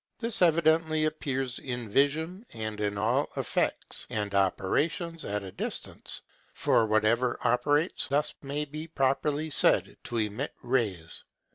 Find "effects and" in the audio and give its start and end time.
3.37-4.33